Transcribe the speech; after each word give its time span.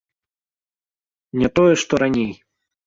Не 1.43 1.47
тое, 1.61 1.71
што 1.85 1.93
раней! 2.07 2.31